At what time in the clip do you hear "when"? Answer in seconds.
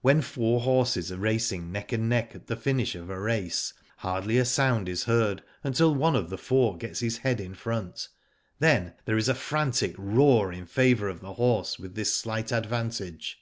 0.00-0.22